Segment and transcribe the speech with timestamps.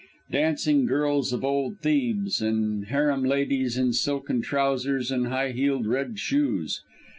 [0.31, 6.17] Dancing girls of old Thebes, and harem ladies in silken trousers and high heeled red
[6.17, 6.81] shoes.